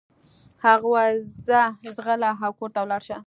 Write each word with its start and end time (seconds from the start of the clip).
هغه 0.63 0.85
وويل 0.91 1.19
ځه 1.47 1.61
ځغله 1.95 2.31
او 2.45 2.51
کور 2.57 2.69
ته 2.73 2.79
ولاړه 2.81 3.03
شه. 3.07 3.17